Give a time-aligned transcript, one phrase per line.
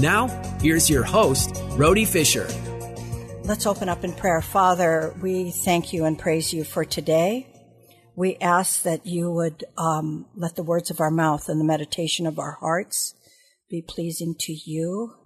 [0.00, 0.28] Now,
[0.62, 2.48] here's your host, Rhody Fisher.
[3.44, 4.40] Let's open up in prayer.
[4.40, 7.46] Father, we thank you and praise you for today.
[8.16, 12.26] We ask that you would um, let the words of our mouth and the meditation
[12.26, 13.14] of our hearts
[13.68, 15.16] be pleasing to you.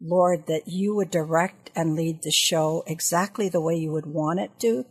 [0.00, 4.40] Lord, that you would direct and lead the show exactly the way you would want
[4.40, 4.86] it to.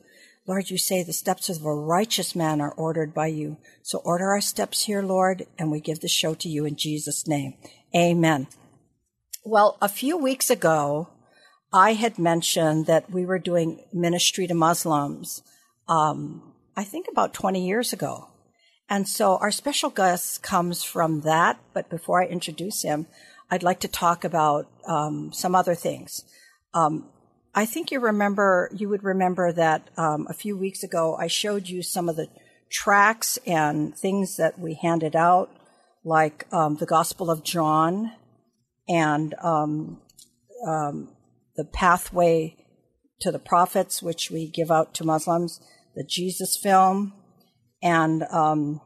[0.45, 3.58] Lord, you say the steps of a righteous man are ordered by you.
[3.81, 7.28] So order our steps here, Lord, and we give the show to you in Jesus'
[7.28, 7.56] name.
[7.95, 8.45] Amen.
[9.48, 11.08] Well, a few weeks ago,
[11.72, 15.42] I had mentioned that we were doing ministry to Muslims,
[15.88, 18.28] um, I think about 20 years ago.
[18.90, 21.62] And so our special guest comes from that.
[21.73, 23.08] But before I introduce him,
[23.50, 26.25] I'd like to talk about um, some other things.
[26.73, 27.08] Um,
[27.56, 31.70] I think you remember, you would remember that um, a few weeks ago I showed
[31.70, 32.28] you some of the
[32.70, 35.50] tracts and things that we handed out,
[36.03, 38.12] like um, the Gospel of John
[38.88, 40.02] and um,
[40.66, 41.09] um,
[41.55, 42.55] the pathway
[43.19, 45.59] to the prophets, which we give out to Muslims,
[45.95, 47.13] the Jesus film,
[47.81, 48.81] and um,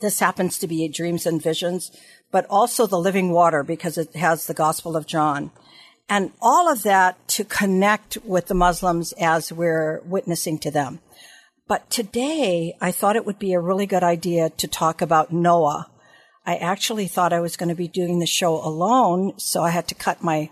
[0.00, 1.90] this happens to be dreams and visions,
[2.30, 5.50] but also the living water because it has the Gospel of John.
[6.08, 11.00] And all of that to connect with the Muslims as we're witnessing to them.
[11.68, 15.88] But today, I thought it would be a really good idea to talk about Noah.
[16.44, 19.86] I actually thought I was going to be doing the show alone, so I had
[19.88, 20.50] to cut my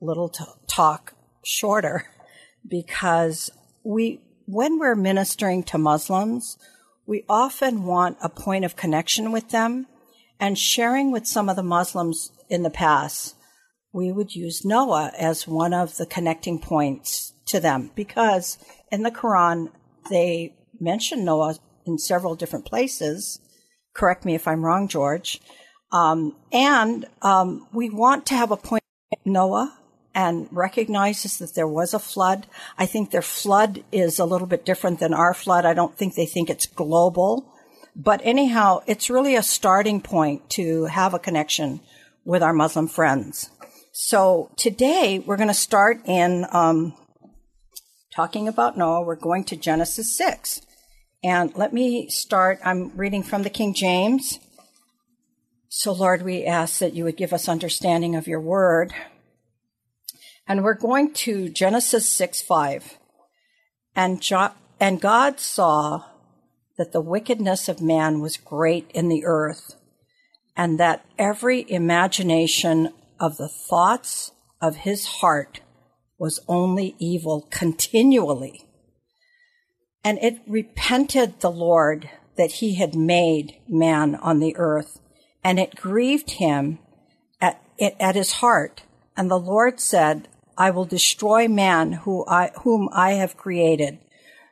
[0.00, 1.14] little t- talk
[1.44, 2.06] shorter
[2.68, 3.50] because
[3.84, 6.56] we, when we're ministering to Muslims,
[7.06, 9.86] we often want a point of connection with them
[10.40, 13.36] and sharing with some of the Muslims in the past.
[13.92, 18.58] We would use Noah as one of the connecting points to them because
[18.90, 19.70] in the Quran,
[20.10, 23.40] they mention Noah in several different places.
[23.96, 25.40] Correct me if I'm wrong, George.
[25.90, 28.82] Um, and um, we want to have a point
[29.24, 29.74] Noah
[30.14, 32.46] and recognizes that there was a flood.
[32.76, 35.64] I think their flood is a little bit different than our flood.
[35.64, 37.50] I don't think they think it's global.
[37.94, 41.80] But anyhow, it's really a starting point to have a connection
[42.22, 43.48] with our Muslim friends.
[43.92, 46.92] So today we're going to start in um,
[48.14, 49.00] talking about Noah.
[49.00, 50.60] We're going to Genesis 6.
[51.24, 52.60] And let me start.
[52.64, 54.38] I'm reading from the King James.
[55.68, 58.92] So, Lord, we ask that you would give us understanding of your word.
[60.46, 62.98] And we're going to Genesis 6 5.
[63.94, 66.04] And, jo- and God saw
[66.78, 69.74] that the wickedness of man was great in the earth,
[70.56, 75.60] and that every imagination of the thoughts of his heart
[76.18, 78.65] was only evil continually.
[80.06, 85.00] And it repented the Lord that he had made man on the earth,
[85.42, 86.78] and it grieved him
[87.40, 88.84] at, at his heart.
[89.16, 93.98] And the Lord said, I will destroy man who I, whom I have created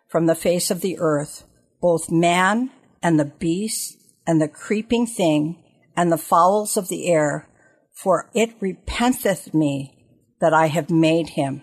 [0.09, 1.44] from the face of the earth,
[1.81, 5.62] both man and the beast and the creeping thing
[5.97, 7.48] and the fowls of the air,
[7.93, 10.05] for it repenteth me
[10.40, 11.62] that I have made him.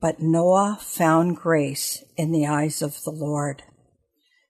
[0.00, 3.62] But Noah found grace in the eyes of the Lord.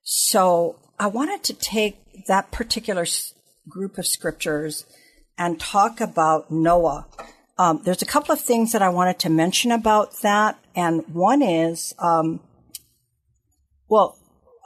[0.03, 3.05] So I wanted to take that particular
[3.69, 4.85] group of scriptures
[5.37, 7.07] and talk about Noah
[7.59, 11.41] um, there's a couple of things that I wanted to mention about that, and one
[11.41, 12.39] is, um,
[13.89, 14.17] well,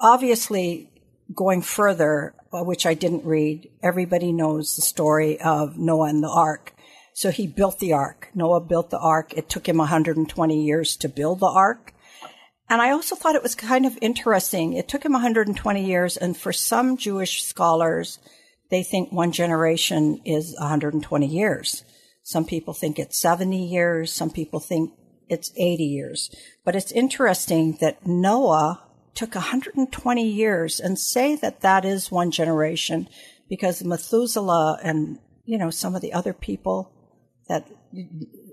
[0.02, 0.90] obviously,
[1.34, 6.30] going further, uh, which I didn't read, everybody knows the story of Noah and the
[6.30, 6.74] ark.
[7.14, 8.30] So he built the ark.
[8.34, 9.34] Noah built the ark.
[9.36, 11.94] It took him 120 years to build the ark.
[12.70, 14.74] And I also thought it was kind of interesting.
[14.74, 18.18] It took him 120 years, and for some Jewish scholars,
[18.70, 21.84] they think one generation is 120 years.
[22.24, 24.14] Some people think it's 70 years.
[24.14, 24.94] Some people think
[25.28, 26.34] it's 80 years.
[26.64, 28.82] But it's interesting that Noah
[29.16, 33.10] took 120 years and say that that is one generation
[33.50, 36.94] because Methuselah and, you know, some of the other people
[37.52, 37.68] that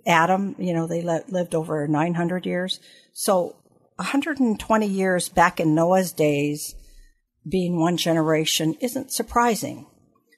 [0.07, 2.81] Adam, you know, they lived over 900 years.
[3.13, 3.55] So
[3.97, 6.75] 120 years back in Noah's days
[7.49, 9.87] being one generation isn't surprising,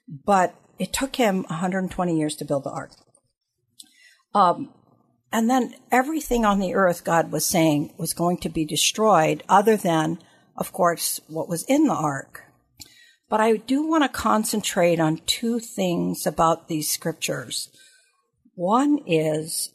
[0.07, 2.91] but it took him 120 years to build the ark.
[4.35, 4.71] Um,
[5.31, 9.75] and then everything on the earth, God was saying, was going to be destroyed, other
[9.75, 10.19] than,
[10.55, 12.43] of course, what was in the ark.
[13.27, 17.69] But I do want to concentrate on two things about these scriptures.
[18.55, 19.71] One is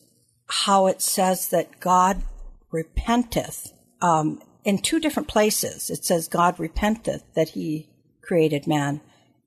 [0.49, 2.23] how it says that God
[2.71, 3.73] repenteth.
[4.01, 7.89] Um, in two different places, it says God repenteth that he
[8.23, 9.01] created man,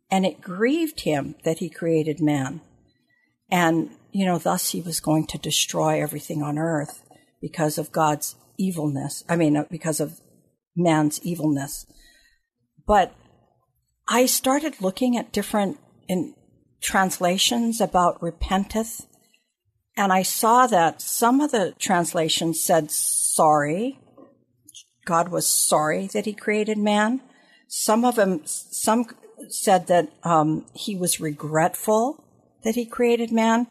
[0.10, 2.62] and it grieved him that he created man.
[3.52, 7.04] And you know, thus he was going to destroy everything on earth
[7.42, 9.24] because of God's evilness.
[9.30, 10.20] I mean, uh, because of
[10.76, 11.86] man's evilness.
[12.88, 13.14] But
[14.08, 15.78] I started looking at different
[16.08, 16.34] in
[16.82, 19.06] translations about repenteth,
[20.00, 24.00] and I saw that some of the translations said sorry.
[25.06, 27.20] God was sorry that he created man.
[27.68, 29.08] Some of them, some
[29.50, 32.24] said that um, he was regretful
[32.64, 33.68] that he created man.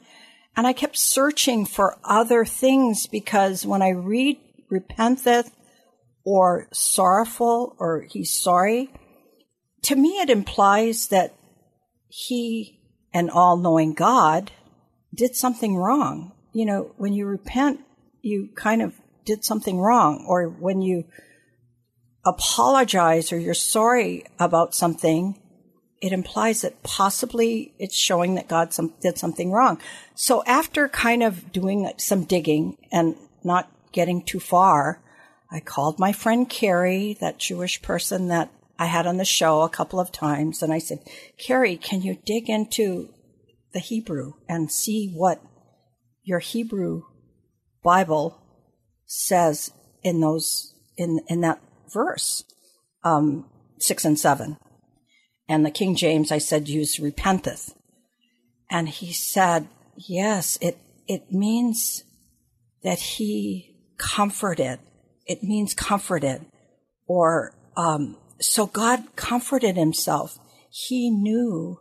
[0.54, 4.38] And I kept searching for other things because when I read
[4.70, 5.50] repenteth
[6.26, 8.90] or sorrowful or he's sorry,
[9.84, 11.34] to me it implies that
[12.08, 12.82] he,
[13.14, 14.52] an all knowing God,
[15.18, 16.32] did something wrong.
[16.54, 17.80] You know, when you repent,
[18.22, 18.94] you kind of
[19.26, 20.24] did something wrong.
[20.26, 21.04] Or when you
[22.24, 25.38] apologize or you're sorry about something,
[26.00, 29.80] it implies that possibly it's showing that God some, did something wrong.
[30.14, 35.02] So after kind of doing some digging and not getting too far,
[35.50, 39.68] I called my friend Carrie, that Jewish person that I had on the show a
[39.68, 41.00] couple of times, and I said,
[41.36, 43.08] Carrie, can you dig into
[43.72, 45.42] the Hebrew and see what
[46.22, 47.02] your Hebrew
[47.82, 48.40] Bible
[49.06, 49.70] says
[50.02, 51.60] in those in in that
[51.92, 52.44] verse
[53.04, 53.48] um,
[53.78, 54.58] six and seven?
[55.48, 57.74] And the King James, I said, use repenteth.
[58.70, 60.76] And he said, yes, it,
[61.06, 62.04] it means
[62.82, 64.78] that he comforted.
[65.26, 66.44] It means comforted.
[67.06, 70.38] Or, um, so God comforted himself.
[70.70, 71.80] He knew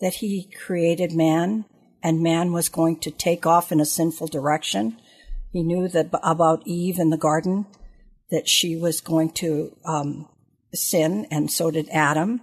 [0.00, 1.64] that he created man
[2.02, 4.96] and man was going to take off in a sinful direction.
[5.50, 7.66] He knew that about Eve in the garden,
[8.30, 10.28] that she was going to um,
[10.74, 12.42] sin, and so did Adam.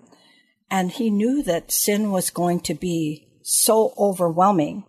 [0.70, 4.84] And he knew that sin was going to be so overwhelming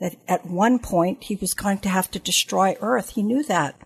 [0.00, 3.10] that at one point he was going to have to destroy earth.
[3.10, 3.76] He knew that.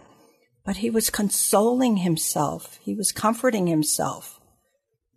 [0.65, 2.79] But he was consoling himself.
[2.83, 4.41] He was comforting himself.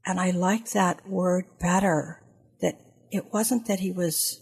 [0.06, 2.22] And I like that word better.
[2.62, 2.80] That
[3.12, 4.42] it wasn't that he was,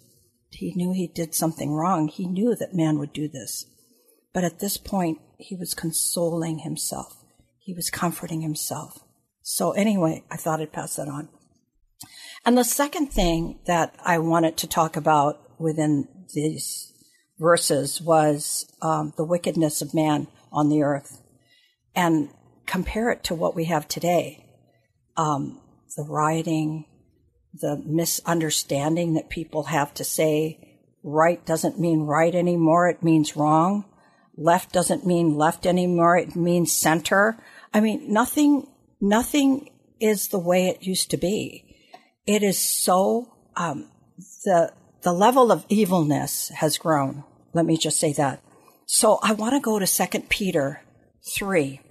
[0.51, 2.07] he knew he did something wrong.
[2.07, 3.65] He knew that man would do this.
[4.33, 7.23] But at this point, he was consoling himself.
[7.59, 8.99] He was comforting himself.
[9.41, 11.29] So anyway, I thought I'd pass that on.
[12.45, 16.93] And the second thing that I wanted to talk about within these
[17.39, 21.21] verses was um, the wickedness of man on the earth
[21.95, 22.29] and
[22.65, 24.45] compare it to what we have today.
[25.17, 25.61] Um,
[25.97, 26.85] the rioting,
[27.53, 33.85] the misunderstanding that people have to say right doesn't mean right anymore, it means wrong.
[34.37, 37.37] Left doesn't mean left anymore, it means center.
[37.73, 38.67] I mean, nothing,
[39.01, 41.69] nothing is the way it used to be
[42.29, 43.89] it is so um,
[44.45, 47.23] the the level of evilness has grown.
[47.53, 48.43] Let me just say that.
[48.85, 50.83] So I want to go to Second Peter
[51.35, 51.81] three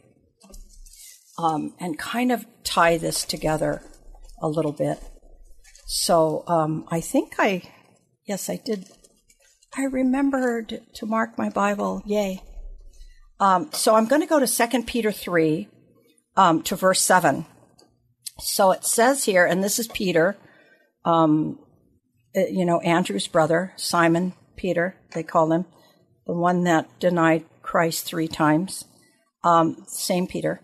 [1.38, 3.82] um, and kind of tie this together
[4.40, 5.02] a little bit.
[5.90, 7.62] So um, I think I,
[8.26, 8.84] yes, I did.
[9.74, 12.02] I remembered to mark my Bible.
[12.04, 12.42] Yay!
[13.40, 15.68] Um, so I'm going to go to Second Peter three
[16.36, 17.46] um, to verse seven.
[18.38, 20.36] So it says here, and this is Peter,
[21.06, 21.58] um,
[22.36, 25.64] uh, you know, Andrew's brother, Simon Peter, they call him,
[26.26, 28.84] the one that denied Christ three times,
[29.42, 30.60] um, same Peter.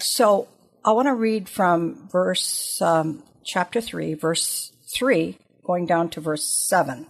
[0.00, 0.48] So
[0.84, 6.44] I want to read from verse, um, chapter 3, verse 3, going down to verse
[6.44, 7.06] 7.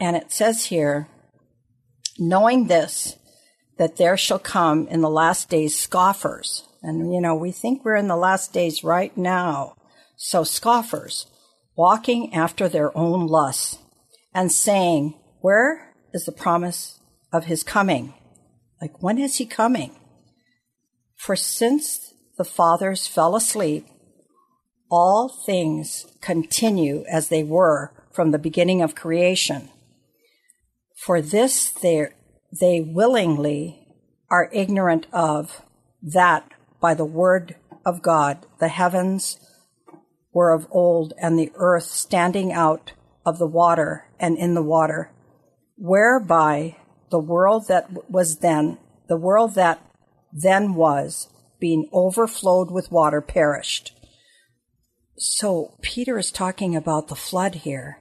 [0.00, 1.08] And it says here,
[2.18, 3.16] knowing this,
[3.78, 7.96] that there shall come in the last days scoffers and, you know, we think we're
[7.96, 9.74] in the last days right now.
[10.16, 11.26] So scoffers,
[11.76, 13.78] walking after their own lusts
[14.34, 17.00] and saying, Where is the promise
[17.32, 18.12] of his coming?
[18.82, 19.98] Like, when is he coming?
[21.16, 23.86] For since the fathers fell asleep,
[24.96, 29.68] all things continue as they were from the beginning of creation.
[30.94, 32.10] For this they,
[32.60, 33.88] they willingly
[34.30, 35.62] are ignorant of
[36.00, 36.48] that
[36.80, 39.40] by the word of God the heavens
[40.32, 42.92] were of old and the earth standing out
[43.26, 45.10] of the water and in the water,
[45.76, 46.76] whereby
[47.10, 49.84] the world that was then, the world that
[50.32, 53.93] then was, being overflowed with water, perished.
[55.16, 57.98] So Peter is talking about the flood here.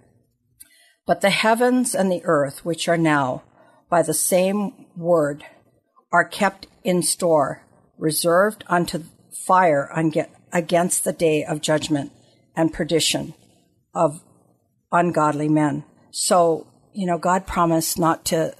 [1.05, 3.43] But the heavens and the earth, which are now,
[3.89, 5.43] by the same word,
[6.12, 7.67] are kept in store,
[7.98, 9.03] reserved unto
[9.46, 9.91] fire
[10.53, 12.12] against the day of judgment
[12.55, 13.34] and perdition
[13.93, 14.22] of
[14.91, 15.84] ungodly men.
[16.12, 18.55] So, you know, God promised not to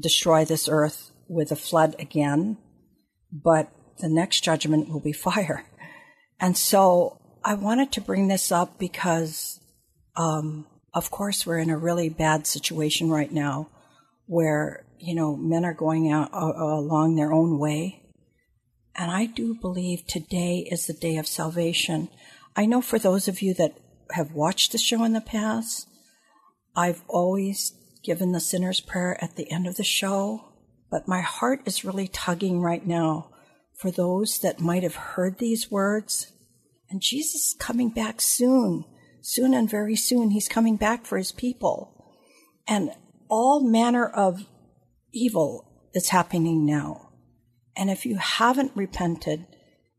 [0.00, 2.58] destroy this earth with a flood again,
[3.32, 5.64] but the next judgment will be fire.
[6.38, 9.60] And so I wanted to bring this up because,
[10.16, 13.70] um, of course, we're in a really bad situation right now
[14.26, 18.02] where, you know, men are going out uh, along their own way.
[18.94, 22.08] And I do believe today is the day of salvation.
[22.54, 23.78] I know for those of you that
[24.12, 25.88] have watched the show in the past,
[26.76, 27.72] I've always
[28.04, 30.52] given the sinner's prayer at the end of the show,
[30.90, 33.30] but my heart is really tugging right now
[33.74, 36.32] for those that might have heard these words.
[36.90, 38.84] And Jesus is coming back soon,
[39.20, 40.30] soon and very soon.
[40.30, 42.14] He's coming back for his people.
[42.66, 42.90] And
[43.28, 44.46] all manner of
[45.12, 47.10] evil is happening now.
[47.76, 49.46] And if you haven't repented,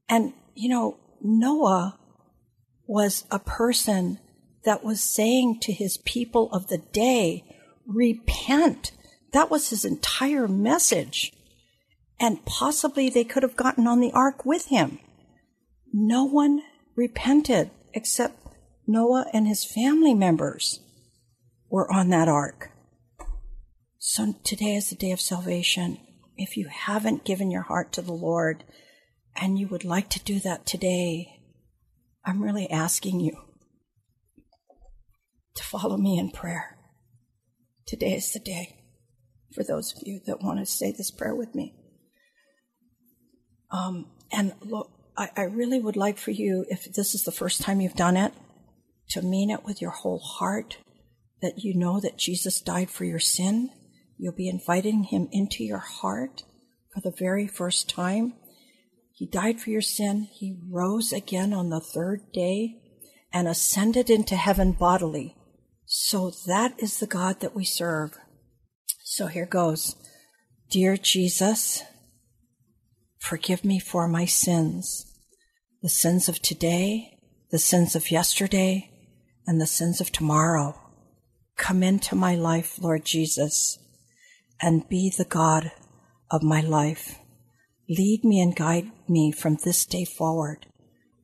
[0.10, 1.98] and you know, Noah
[2.86, 4.20] was a person
[4.66, 7.44] that was saying to his people of the day,
[7.88, 8.92] repent.
[9.34, 11.34] That was his entire message.
[12.20, 15.00] And possibly they could have gotten on the ark with him.
[15.94, 16.62] No one
[16.96, 18.48] repented except
[18.88, 20.80] Noah and his family members
[21.70, 22.72] were on that ark.
[23.98, 25.98] So today is the day of salvation.
[26.36, 28.64] If you haven't given your heart to the Lord
[29.36, 31.40] and you would like to do that today,
[32.26, 33.38] I'm really asking you
[35.56, 36.78] to follow me in prayer.
[37.86, 38.78] Today is the day
[39.54, 41.76] for those of you that want to say this prayer with me.
[43.70, 47.62] Um, and look, I, I really would like for you, if this is the first
[47.62, 48.34] time you've done it,
[49.10, 50.78] to mean it with your whole heart
[51.42, 53.72] that you know that Jesus died for your sin.
[54.18, 56.44] You'll be inviting him into your heart
[56.94, 58.34] for the very first time.
[59.14, 60.28] He died for your sin.
[60.32, 62.78] He rose again on the third day
[63.34, 65.36] and ascended into heaven bodily.
[65.86, 68.18] So that is the God that we serve.
[69.04, 69.96] So here goes.
[70.70, 71.84] Dear Jesus,
[73.22, 75.06] forgive me for my sins,
[75.82, 77.20] the sins of today,
[77.52, 78.90] the sins of yesterday,
[79.46, 80.76] and the sins of tomorrow.
[81.56, 83.78] Come into my life, Lord Jesus,
[84.62, 85.72] and be the God
[86.32, 87.20] of my life.
[87.88, 90.66] Lead me and guide me from this day forward.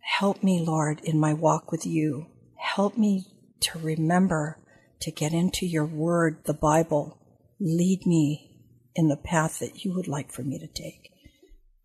[0.01, 2.27] Help me, Lord, in my walk with you.
[2.57, 3.25] Help me
[3.61, 4.59] to remember
[5.01, 7.19] to get into your word, the Bible.
[7.59, 8.51] Lead me
[8.95, 11.11] in the path that you would like for me to take.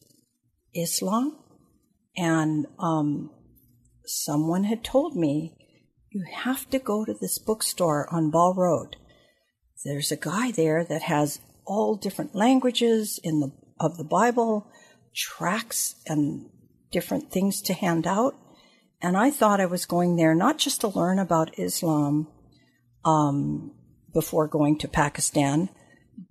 [0.72, 1.36] Islam.
[2.16, 3.30] And um,
[4.06, 5.56] someone had told me,
[6.10, 8.96] you have to go to this bookstore on Ball Road.
[9.84, 14.70] There's a guy there that has all different languages in the of the Bible,
[15.14, 16.50] tracts and
[16.92, 18.34] different things to hand out.
[19.02, 22.28] And I thought I was going there not just to learn about Islam
[23.04, 23.72] um,
[24.12, 25.70] before going to Pakistan,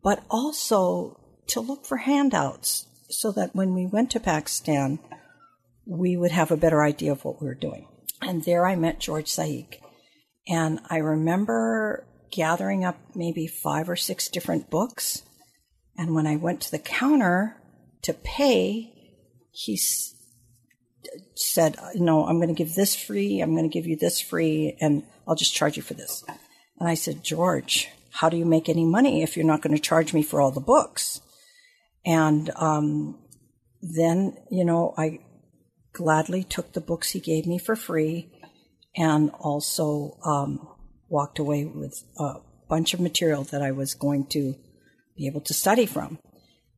[0.04, 5.00] but also to look for handouts so that when we went to Pakistan,
[5.86, 7.88] we would have a better idea of what we were doing.
[8.22, 9.80] And there I met George Saik.
[10.48, 15.24] And I remember gathering up maybe five or six different books.
[15.98, 17.58] And when I went to the counter
[18.04, 18.94] to pay,
[19.52, 20.14] he s-
[21.36, 23.42] said, No, I'm going to give this free.
[23.42, 26.24] I'm going to give you this free, and I'll just charge you for this.
[26.80, 29.82] And I said, George, how do you make any money if you're not going to
[29.82, 31.22] charge me for all the books?
[32.06, 33.20] And um,
[33.82, 35.20] then, you know, I
[35.94, 38.32] gladly took the books he gave me for free
[38.96, 40.68] and also um,
[41.08, 42.36] walked away with a
[42.68, 44.56] bunch of material that I was going to
[45.16, 46.20] be able to study from.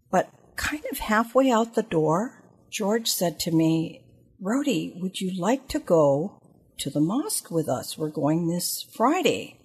[0.09, 4.03] But kind of halfway out the door, George said to me,
[4.41, 6.41] Rhody, would you like to go
[6.79, 7.95] to the mosque with us?
[7.95, 9.59] We're going this Friday.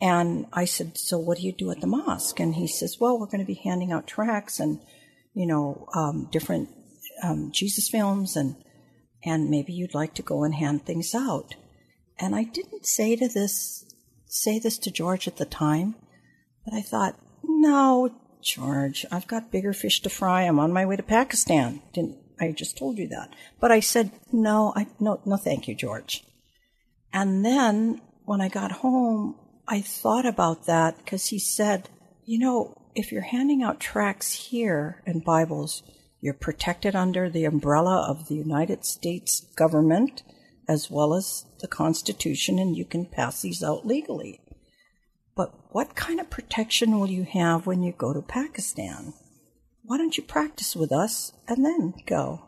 [0.00, 2.40] And I said, So what do you do at the mosque?
[2.40, 4.80] And he says, Well, we're going to be handing out tracts and,
[5.32, 6.70] you know, um, different
[7.22, 8.56] um, Jesus films and
[9.24, 11.54] and maybe you'd like to go and hand things out.
[12.18, 13.84] And I didn't say to this
[14.26, 15.94] say this to George at the time,
[16.64, 18.10] but I thought, no,
[18.42, 20.42] George, I've got bigger fish to fry.
[20.42, 21.80] I'm on my way to Pakistan.
[21.92, 23.34] Didn't I just told you that?
[23.60, 26.24] But I said, no, I no no thank you, George.
[27.12, 31.88] And then when I got home, I thought about that because he said,
[32.24, 35.82] you know, if you're handing out tracts here and Bibles,
[36.20, 40.22] you're protected under the umbrella of the United States government
[40.68, 44.40] as well as the Constitution, and you can pass these out legally.
[45.36, 49.14] But what kind of protection will you have when you go to Pakistan?
[49.86, 52.42] Why don't you practice with us and then go?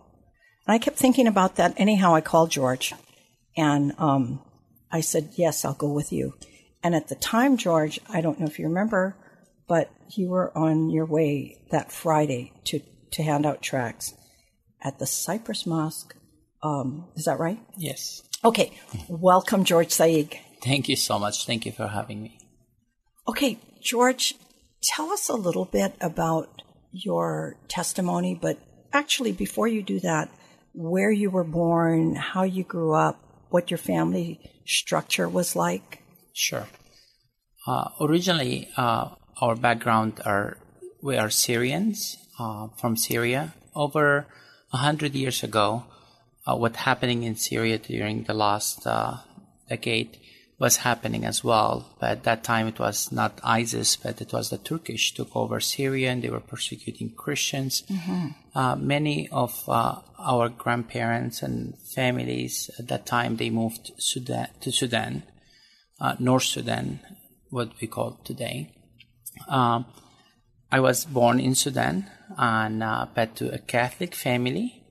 [0.67, 1.75] And I kept thinking about that.
[1.77, 2.95] Anyhow, I called George
[3.57, 4.43] and um,
[4.91, 6.35] I said, Yes, I'll go with you.
[6.83, 9.17] And at the time, George, I don't know if you remember,
[9.69, 12.81] but you were on your way that Friday to,
[13.13, 14.15] to hand out tracts
[14.83, 16.17] at the Cypress Mosque.
[16.63, 17.61] Um, is that right?
[17.77, 18.23] Yes.
[18.45, 18.73] Okay.
[19.09, 20.39] Welcome, George Saig.
[20.63, 21.47] Thank you so much.
[21.47, 22.39] Thank you for having me.
[23.29, 24.35] Okay, George,
[24.83, 28.59] tell us a little bit about your testimony, but
[28.93, 30.31] actually, before you do that,
[30.73, 33.21] where you were born, how you grew up,
[33.51, 36.03] what your family structure was like.
[36.33, 36.67] Sure.
[37.67, 40.57] Uh, originally, uh, our background are
[41.03, 43.55] we are Syrians uh, from Syria.
[43.75, 44.27] Over
[44.73, 45.85] a hundred years ago,
[46.47, 49.19] uh, what happening in Syria during the last uh,
[49.69, 50.19] decade
[50.59, 51.87] was happening as well.
[52.01, 55.61] But at that time, it was not ISIS, but it was the Turkish took over
[55.61, 57.85] Syria and they were persecuting Christians.
[58.55, 64.73] Uh, many of uh, our grandparents and families at that time they moved Sudan, to
[64.73, 65.23] Sudan,
[66.01, 67.01] uh, North Sudan,
[67.51, 68.75] what we call today.
[69.49, 69.87] Um,
[70.73, 74.85] I was born in Sudan and uh, but to a Catholic family,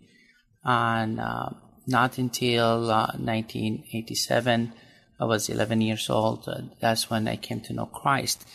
[0.64, 1.50] and uh,
[1.86, 4.74] not until uh, 1987,
[5.20, 6.48] I was 11 years old.
[6.48, 8.46] Uh, that's when I came to know Christ.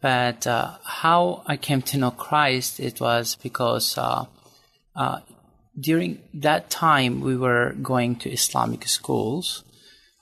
[0.00, 4.26] But uh, how I came to know Christ, it was because uh,
[4.94, 5.20] uh,
[5.78, 9.64] during that time we were going to Islamic schools,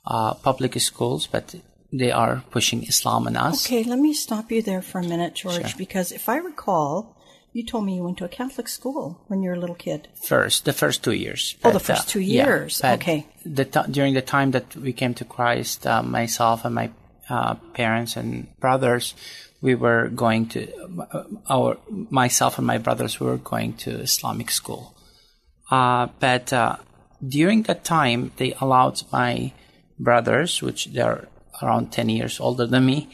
[0.06, 1.54] uh, public schools, but
[1.92, 3.66] they are pushing Islam on us.
[3.66, 5.78] Okay, let me stop you there for a minute, George, Sure.
[5.78, 7.15] because if I recall,
[7.56, 10.08] you told me you went to a Catholic school when you were a little kid.
[10.22, 11.56] First, the first two years.
[11.64, 12.82] Oh, the first two yeah, years.
[12.82, 13.26] but Okay.
[13.46, 16.90] The t- during the time that we came to Christ, uh, myself and my
[17.30, 19.14] uh, parents and brothers,
[19.62, 20.60] we were going to
[21.10, 24.94] uh, our myself and my brothers were going to Islamic school.
[25.70, 26.76] Uh, but uh,
[27.26, 29.52] during that time, they allowed my
[29.98, 31.26] brothers, which they're
[31.62, 33.08] around ten years older than me,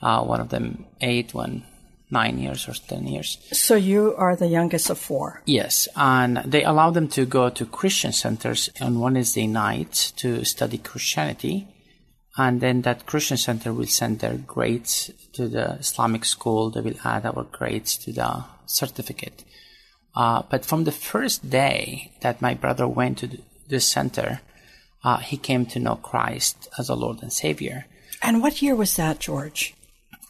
[0.00, 1.64] uh, one of them eight, one
[2.10, 3.38] nine years or ten years.
[3.52, 5.42] So you are the youngest of four.
[5.46, 10.78] Yes, and they allow them to go to Christian centers on Wednesday night to study
[10.78, 11.68] Christianity,
[12.36, 16.70] and then that Christian center will send their grades to the Islamic school.
[16.70, 19.44] They will add our grades to the certificate.
[20.14, 24.40] Uh, but from the first day that my brother went to th- this center,
[25.04, 27.86] uh, he came to know Christ as a Lord and Savior.
[28.22, 29.74] And what year was that, George?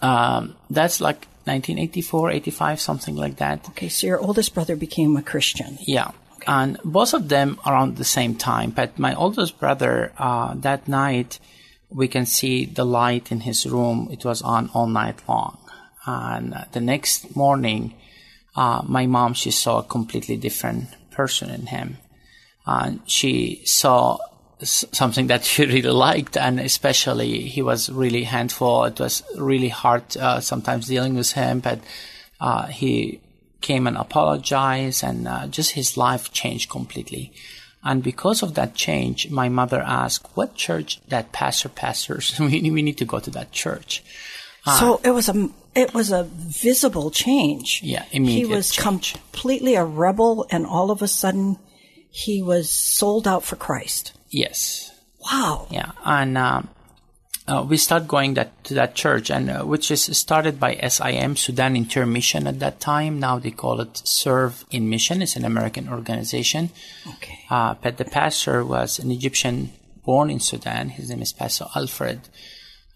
[0.02, 3.68] Um, that's like 1984, 85, something like that.
[3.70, 5.78] Okay, so your oldest brother became a Christian.
[5.80, 6.12] Yeah.
[6.46, 8.70] And both of them around the same time.
[8.70, 11.40] But my oldest brother, uh, that night,
[11.90, 14.08] we can see the light in his room.
[14.10, 15.58] It was on all night long.
[16.06, 17.94] And the next morning,
[18.56, 21.98] uh, my mom, she saw a completely different person in him.
[22.66, 24.18] And she saw
[24.62, 28.84] something that he really liked, and especially he was really handful.
[28.84, 31.80] It was really hard uh, sometimes dealing with him, but
[32.40, 33.20] uh, he
[33.60, 37.32] came and apologized, and uh, just his life changed completely.
[37.84, 42.36] And because of that change, my mother asked, "What church that pastor pastors?
[42.40, 44.02] we, we need to go to that church."
[44.78, 47.80] so it was a it was a visible change.
[47.82, 49.14] Yeah, He was change.
[49.14, 51.58] completely a rebel, and all of a sudden,
[52.10, 54.12] he was sold out for Christ.
[54.30, 54.90] Yes.
[55.20, 55.66] Wow.
[55.70, 56.68] Yeah, and um,
[57.48, 61.36] uh, we start going that to that church, and uh, which is started by SIM
[61.36, 63.18] Sudan Interior Mission at that time.
[63.18, 65.22] Now they call it Serve in Mission.
[65.22, 66.70] It's an American organization.
[67.06, 67.40] Okay.
[67.48, 69.72] Uh, but the pastor was an Egyptian
[70.04, 70.90] born in Sudan.
[70.90, 72.20] His name is Pastor Alfred.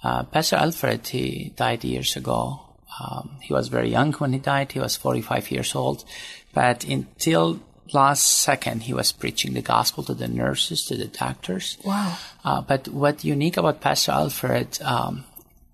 [0.02, 2.60] Uh, pastor Alfred, he died years ago.
[3.00, 4.72] Um, he was very young when he died.
[4.72, 6.04] He was 45 years old.
[6.52, 7.60] But until
[7.94, 11.78] last second, he was preaching the gospel to the nurses, to the doctors.
[11.84, 12.16] Wow.
[12.44, 15.24] Uh, but what unique about Pastor Alfred, um,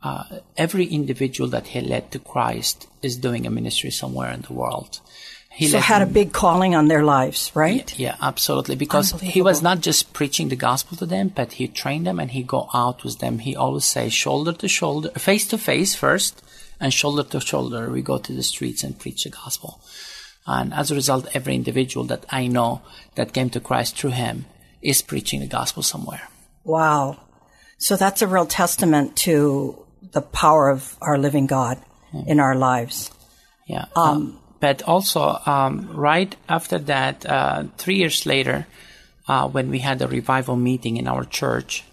[0.02, 0.24] uh,
[0.56, 5.00] every individual that he led to Christ is doing a ministry somewhere in the world.
[5.50, 7.98] He So had a big calling on their lives, right?
[7.98, 8.76] yeah, absolutely.
[8.76, 12.30] Because he was not just preaching the gospel to them, but he trained them and
[12.30, 13.40] he go out with them.
[13.40, 16.42] He always say shoulder to shoulder, face to face first,
[16.78, 17.90] and shoulder to shoulder.
[17.90, 19.80] We go to the streets and preach the gospel.
[20.48, 22.80] And as a result, every individual that I know
[23.16, 24.46] that came to Christ through him
[24.80, 26.26] is preaching the gospel somewhere.
[26.64, 27.20] Wow.
[27.76, 31.78] So that's a real testament to the power of our living God
[32.26, 33.10] in our lives.
[33.66, 33.84] Yeah.
[33.94, 38.66] Um, but also, um, right after that, uh, three years later,
[39.28, 41.84] uh, when we had a revival meeting in our church,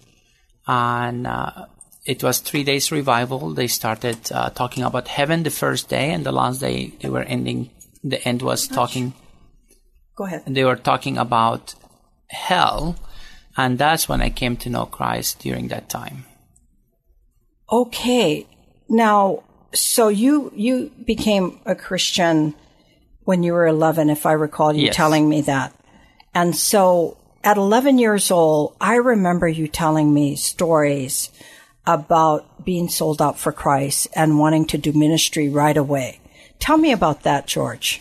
[0.66, 1.66] and uh,
[2.06, 6.24] it was three days revival, they started uh, talking about heaven the first day, and
[6.24, 7.70] the last day they were ending.
[8.06, 9.14] The end was talking.
[10.14, 10.44] Go ahead.
[10.46, 11.74] They were talking about
[12.28, 12.94] hell,
[13.56, 16.24] and that's when I came to know Christ during that time.
[17.70, 18.46] Okay.
[18.88, 19.42] Now,
[19.74, 22.54] so you you became a Christian
[23.24, 24.94] when you were 11 if I recall you Yes.
[24.96, 25.74] telling me that.
[26.32, 31.30] And so at 11 years old, I remember you telling me stories
[31.86, 36.20] about being sold out for Christ and wanting to do ministry right away.
[36.58, 38.00] Tell me about that, George.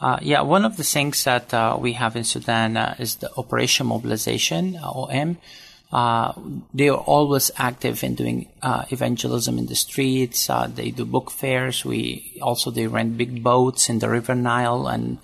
[0.00, 3.30] Uh, yeah, one of the things that uh, we have in Sudan uh, is the
[3.36, 5.38] Operation Mobilization, uh, OM.
[5.92, 6.32] Uh,
[6.74, 10.50] they are always active in doing uh, evangelism in the streets.
[10.74, 11.84] They do book fairs.
[11.84, 15.18] We also they rent big boats in the River Nile, and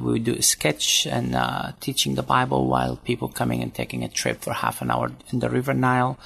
[0.00, 1.36] we do a sketch and
[1.80, 5.40] teaching the Bible while people coming and taking a trip for half an hour in
[5.40, 6.18] the River Nile.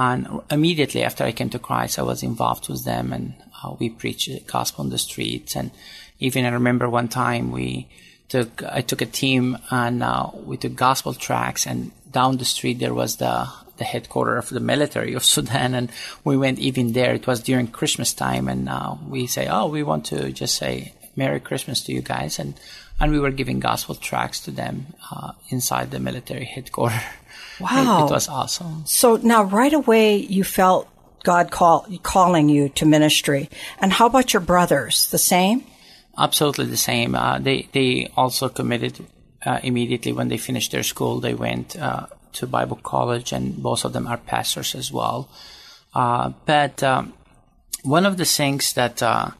[0.00, 3.34] And immediately after I came to Christ, I was involved with them, and
[3.64, 5.56] uh, we preached the gospel on the streets.
[5.56, 5.72] And
[6.20, 7.88] even I remember one time we
[8.28, 12.78] took I took a team and uh, we took gospel tracks, and down the street
[12.78, 15.90] there was the the headquarters of the military of Sudan, and
[16.22, 17.12] we went even there.
[17.12, 20.92] It was during Christmas time, and uh, we say, "Oh, we want to just say
[21.16, 22.54] Merry Christmas to you guys," and
[23.00, 27.02] and we were giving gospel tracks to them uh, inside the military headquarters.
[27.60, 28.04] Wow.
[28.04, 28.84] It, it was awesome.
[28.86, 30.88] So now right away you felt
[31.24, 33.50] God call, calling you to ministry.
[33.80, 35.10] And how about your brothers?
[35.10, 35.64] The same?
[36.16, 37.14] Absolutely the same.
[37.14, 39.06] Uh, they they also committed
[39.46, 41.20] uh, immediately when they finished their school.
[41.20, 45.28] They went uh, to Bible college, and both of them are pastors as well.
[45.94, 47.12] Uh, but um,
[47.82, 49.30] one of the things that uh,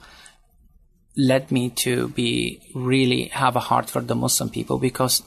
[1.16, 5.22] led me to be really have a heart for the Muslim people because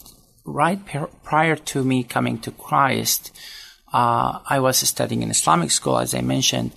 [0.45, 3.31] right per- prior to me coming to Christ,
[3.93, 6.71] uh, I was studying in Islamic school, as I mentioned,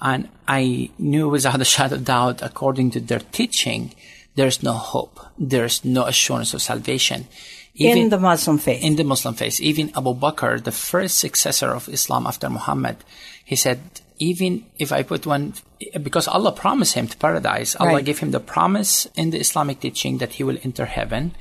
[0.00, 3.94] and I knew without a shadow of doubt, according to their teaching,
[4.36, 7.26] there's no hope, there's no assurance of salvation.
[7.74, 8.82] in the Muslim faith.
[8.82, 12.96] in the Muslim faith, even Abu Bakr, the first successor of Islam after Muhammad,
[13.44, 13.80] he said,
[14.18, 15.54] even if I put one,
[16.02, 18.04] because Allah promised him to paradise, Allah Right.
[18.04, 21.34] gave him the promise in the Islamic teaching that he will enter heaven.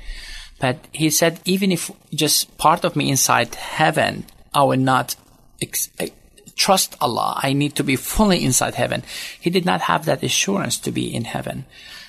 [0.59, 5.15] But he said, even if just part of me inside heaven, I will not
[5.61, 5.89] ex-
[6.55, 7.39] trust Allah.
[7.41, 9.03] I need to be fully inside heaven.
[9.39, 11.65] He did not have that assurance to be in heaven.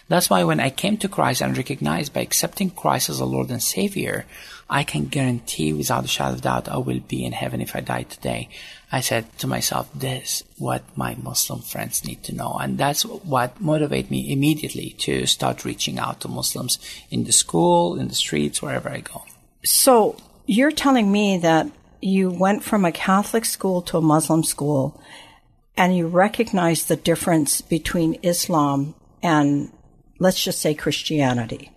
[0.09, 3.49] That's why when I came to Christ and recognized by accepting Christ as a Lord
[3.51, 4.27] and Savior,
[4.69, 7.81] I can guarantee without a shadow of doubt I will be in heaven if I
[7.81, 8.49] die today.
[8.93, 12.59] I said to myself, this what my Muslim friends need to know.
[12.61, 16.79] And that's what motivated me immediately to start reaching out to Muslims
[17.11, 19.23] in the school, in the streets, wherever I go.
[19.65, 25.01] So you're telling me that you went from a Catholic school to a Muslim school
[25.77, 29.71] and you recognized the difference between Islam and
[30.19, 31.71] let's just say Christianity.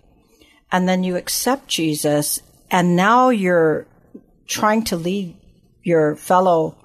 [0.72, 3.86] And then you accept Jesus and now you're
[4.46, 5.36] trying to lead
[5.84, 6.76] your fellow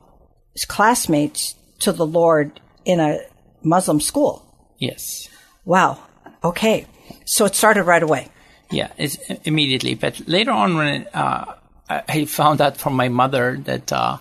[0.67, 3.19] classmates to the Lord in a
[3.63, 4.45] Muslim school.
[4.77, 5.29] Yes.
[5.65, 5.99] Wow.
[6.43, 6.85] Okay.
[7.25, 8.29] So it started right away.
[8.71, 9.95] Yeah, it's immediately.
[9.95, 11.55] But later on, when uh,
[11.89, 14.17] I found out from my mother that uh,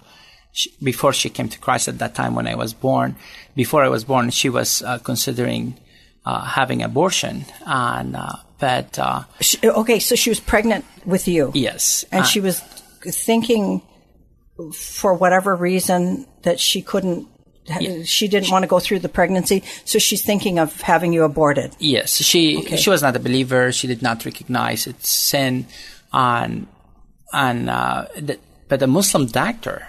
[0.53, 3.17] she, before she came to Christ at that time when I was born,
[3.55, 5.77] before I was born, she was uh, considering
[6.25, 11.53] uh, having abortion, and uh, but uh, she, okay, so she was pregnant with you.
[11.55, 13.83] Yes, and she was thinking
[14.73, 17.29] for whatever reason that she couldn't
[17.81, 18.03] yeah.
[18.05, 21.77] she didn't want to go through the pregnancy, so she's thinking of having you aborted.
[21.79, 22.77] Yes, she okay.
[22.77, 23.73] she was not a believer.
[23.73, 25.67] She did not recognize it's sin,
[26.13, 26.67] and
[27.33, 29.87] and uh, the, but the Muslim doctor,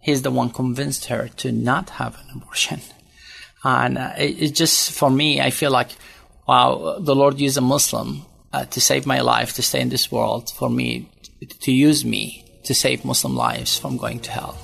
[0.00, 2.80] he's the one convinced her to not have an abortion,
[3.62, 5.90] and uh, it, it, just for me, I feel like
[6.46, 10.10] wow, the Lord used a Muslim uh, to save my life, to stay in this
[10.10, 11.10] world, for me
[11.60, 14.58] to use me to save Muslim lives from going to hell.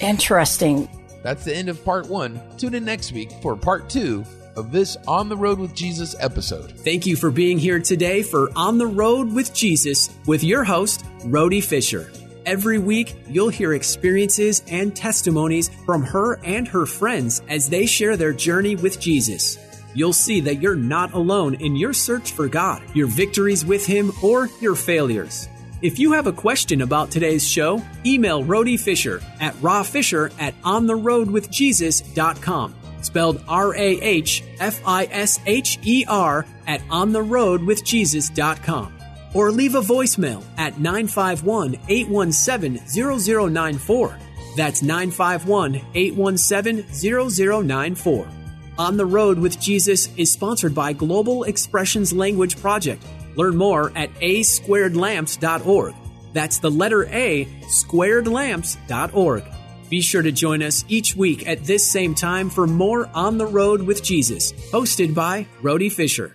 [0.00, 0.88] Interesting.
[1.22, 2.40] That's the end of part one.
[2.58, 4.24] Tune in next week for part two
[4.56, 6.72] of this On the Road with Jesus episode.
[6.80, 11.04] Thank you for being here today for On the Road with Jesus with your host,
[11.24, 12.10] Rhody Fisher.
[12.44, 18.16] Every week, you'll hear experiences and testimonies from her and her friends as they share
[18.16, 19.58] their journey with Jesus.
[19.94, 24.10] You'll see that you're not alone in your search for God, your victories with Him,
[24.22, 25.48] or your failures.
[25.82, 32.74] If you have a question about today's show, email Rhody Fisher at rawfisher at ontherhodewithjesus.com.
[33.00, 38.92] Spelled R A H F I S H E R at ontherhodewithjesus.com.
[39.34, 44.18] Or leave a voicemail at 951 817 0094.
[44.56, 48.28] That's 951 817 0094.
[48.78, 53.02] On the Road with Jesus is sponsored by Global Expressions Language Project
[53.34, 55.94] Learn more at a squared lamps.org.
[56.32, 59.44] That's the letter A, squaredlamps.org.
[59.90, 63.46] Be sure to join us each week at this same time for more On the
[63.46, 66.34] Road with Jesus, hosted by Rhody Fisher.